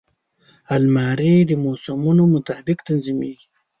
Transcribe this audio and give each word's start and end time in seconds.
الماري 0.75 1.35
د 1.49 1.51
موسمونو 1.63 2.23
مطابق 2.35 2.77
تنظیمېږي 2.87 3.45